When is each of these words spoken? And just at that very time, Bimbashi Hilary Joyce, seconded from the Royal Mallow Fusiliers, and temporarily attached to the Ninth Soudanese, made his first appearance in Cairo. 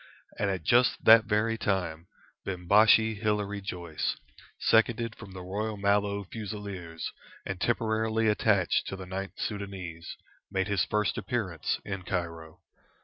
And 0.39 0.65
just 0.65 0.93
at 0.95 1.05
that 1.05 1.25
very 1.25 1.59
time, 1.59 2.07
Bimbashi 2.43 3.19
Hilary 3.19 3.61
Joyce, 3.61 4.17
seconded 4.57 5.15
from 5.15 5.33
the 5.33 5.43
Royal 5.43 5.77
Mallow 5.77 6.23
Fusiliers, 6.23 7.11
and 7.45 7.61
temporarily 7.61 8.27
attached 8.27 8.87
to 8.87 8.95
the 8.95 9.05
Ninth 9.05 9.33
Soudanese, 9.37 10.15
made 10.49 10.67
his 10.67 10.85
first 10.85 11.19
appearance 11.19 11.77
in 11.85 12.01
Cairo. 12.01 12.61